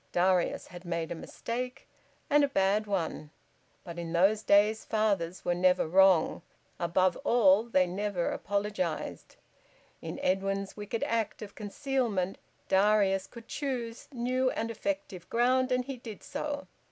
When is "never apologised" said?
7.85-9.35